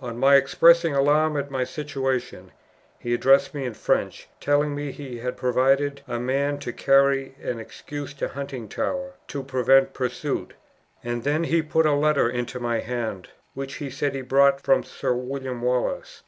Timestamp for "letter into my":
11.94-12.80